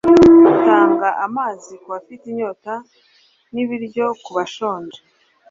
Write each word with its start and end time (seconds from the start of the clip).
tanga 0.63 1.09
amazi 1.25 1.73
ku 1.81 1.87
bafite 1.93 2.23
inyota 2.31 2.73
n'ibiryo 3.53 4.05
ku 4.23 4.29
bashonje 4.37 4.99